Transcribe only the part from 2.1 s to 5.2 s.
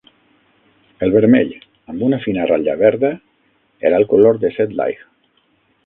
fina ratlla verda, era el color de Sedleigh.